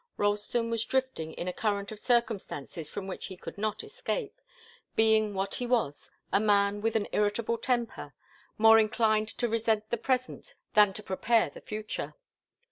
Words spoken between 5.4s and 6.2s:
he was,